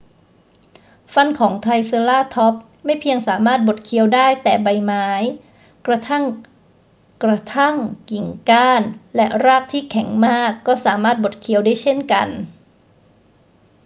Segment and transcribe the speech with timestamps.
[1.13, 5.07] ฟันของไทรเซอราทอปส์ไม่เพียงสามารถบดเคี้ยวได้แต่ใบไม้
[5.85, 6.23] กระทั่ง
[7.23, 7.75] กระทั่ง
[8.09, 8.81] กิ่งก้าน
[9.15, 12.27] และรากที่แข็งมากก็สามารถบดเคี้ยวได้เช่นกัน